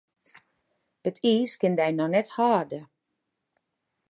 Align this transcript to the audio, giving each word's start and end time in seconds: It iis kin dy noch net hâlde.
It 1.07 1.17
iis 1.31 1.51
kin 1.59 1.75
dy 1.79 1.89
noch 1.97 2.11
net 2.13 2.29
hâlde. 2.35 2.81